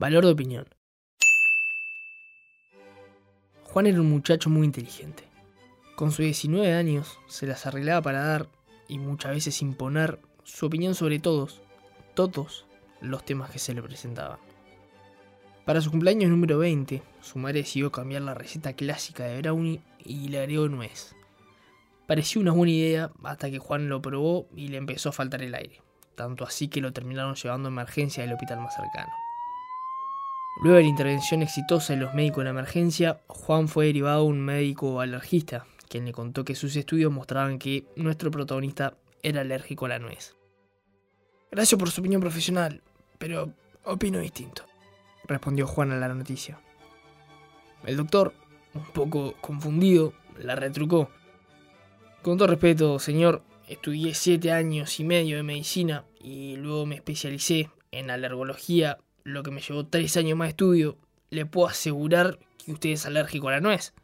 Valor 0.00 0.24
de 0.24 0.32
opinión. 0.32 0.66
Juan 3.64 3.86
era 3.86 4.00
un 4.00 4.08
muchacho 4.08 4.48
muy 4.48 4.64
inteligente. 4.64 5.24
Con 5.94 6.10
sus 6.10 6.24
19 6.24 6.72
años 6.72 7.18
se 7.26 7.46
las 7.46 7.66
arreglaba 7.66 8.00
para 8.00 8.24
dar, 8.24 8.48
y 8.88 8.98
muchas 8.98 9.32
veces 9.32 9.60
imponer, 9.60 10.18
su 10.42 10.64
opinión 10.64 10.94
sobre 10.94 11.18
todos, 11.18 11.60
todos 12.14 12.64
los 13.02 13.26
temas 13.26 13.50
que 13.50 13.58
se 13.58 13.74
le 13.74 13.82
presentaban. 13.82 14.38
Para 15.66 15.82
su 15.82 15.90
cumpleaños 15.90 16.30
número 16.30 16.56
20, 16.56 17.02
su 17.20 17.38
madre 17.38 17.58
decidió 17.58 17.92
cambiar 17.92 18.22
la 18.22 18.32
receta 18.32 18.72
clásica 18.72 19.24
de 19.24 19.42
brownie 19.42 19.82
y 20.02 20.28
le 20.28 20.38
agregó 20.38 20.66
nuez. 20.70 21.14
Pareció 22.06 22.40
una 22.40 22.52
buena 22.52 22.72
idea 22.72 23.10
hasta 23.22 23.50
que 23.50 23.58
Juan 23.58 23.90
lo 23.90 24.00
probó 24.00 24.48
y 24.56 24.68
le 24.68 24.78
empezó 24.78 25.10
a 25.10 25.12
faltar 25.12 25.42
el 25.42 25.54
aire, 25.54 25.82
tanto 26.14 26.44
así 26.44 26.68
que 26.68 26.80
lo 26.80 26.94
terminaron 26.94 27.34
llevando 27.34 27.68
a 27.68 27.72
emergencia 27.72 28.22
del 28.22 28.32
hospital 28.32 28.60
más 28.60 28.74
cercano. 28.74 29.12
Luego 30.62 30.76
de 30.76 30.82
la 30.82 30.88
intervención 30.90 31.40
exitosa 31.40 31.94
de 31.94 32.00
los 32.00 32.12
médicos 32.12 32.44
de 32.44 32.50
emergencia, 32.50 33.22
Juan 33.28 33.66
fue 33.66 33.86
derivado 33.86 34.20
a 34.20 34.24
un 34.24 34.40
médico 34.40 35.00
alergista, 35.00 35.64
quien 35.88 36.04
le 36.04 36.12
contó 36.12 36.44
que 36.44 36.54
sus 36.54 36.76
estudios 36.76 37.10
mostraban 37.10 37.58
que 37.58 37.86
nuestro 37.96 38.30
protagonista 38.30 38.92
era 39.22 39.40
alérgico 39.40 39.86
a 39.86 39.88
la 39.88 39.98
nuez. 39.98 40.36
Gracias 41.50 41.78
por 41.78 41.90
su 41.90 42.02
opinión 42.02 42.20
profesional, 42.20 42.82
pero 43.18 43.54
opino 43.84 44.18
distinto, 44.18 44.66
respondió 45.24 45.66
Juan 45.66 45.92
a 45.92 45.96
la 45.96 46.12
noticia. 46.12 46.60
El 47.86 47.96
doctor, 47.96 48.34
un 48.74 48.84
poco 48.84 49.36
confundido, 49.40 50.12
la 50.38 50.56
retrucó. 50.56 51.08
Con 52.20 52.36
todo 52.36 52.48
respeto, 52.48 52.98
señor, 52.98 53.42
estudié 53.66 54.14
siete 54.14 54.52
años 54.52 55.00
y 55.00 55.04
medio 55.04 55.38
de 55.38 55.42
medicina 55.42 56.04
y 56.20 56.56
luego 56.56 56.84
me 56.84 56.96
especialicé 56.96 57.70
en 57.92 58.10
alergología 58.10 58.98
lo 59.24 59.42
que 59.42 59.50
me 59.50 59.60
llevó 59.60 59.86
tres 59.86 60.16
años 60.16 60.36
más 60.38 60.46
de 60.46 60.50
estudio, 60.50 60.96
le 61.30 61.46
puedo 61.46 61.68
asegurar 61.68 62.38
que 62.64 62.72
usted 62.72 62.90
es 62.90 63.06
alérgico 63.06 63.48
a 63.48 63.52
la 63.52 63.60
nuez. 63.60 63.94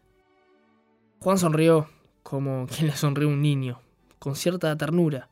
Juan 1.21 1.39
sonrió, 1.39 1.89
como 2.23 2.67
quien 2.67 2.89
le 2.89 2.97
sonrió 2.97 3.29
a 3.29 3.33
un 3.33 3.43
niño, 3.43 3.81
con 4.19 4.37
cierta 4.37 4.77
ternura. 4.77 5.29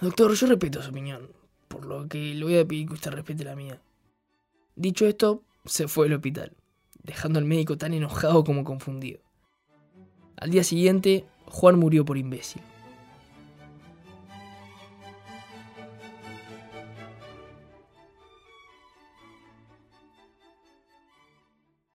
Doctor, 0.00 0.34
yo 0.34 0.46
respeto 0.46 0.82
su 0.82 0.90
opinión, 0.90 1.30
por 1.68 1.84
lo 1.84 2.08
que 2.08 2.34
le 2.34 2.44
voy 2.44 2.58
a 2.58 2.66
pedir 2.66 2.88
que 2.88 2.94
usted 2.94 3.10
respete 3.10 3.44
la 3.44 3.56
mía. 3.56 3.80
Dicho 4.76 5.06
esto, 5.06 5.42
se 5.64 5.88
fue 5.88 6.06
al 6.06 6.12
hospital, 6.14 6.56
dejando 7.02 7.38
al 7.38 7.44
médico 7.44 7.76
tan 7.76 7.94
enojado 7.94 8.44
como 8.44 8.64
confundido. 8.64 9.20
Al 10.36 10.50
día 10.50 10.62
siguiente, 10.62 11.26
Juan 11.46 11.78
murió 11.78 12.04
por 12.04 12.16
imbécil. 12.16 12.62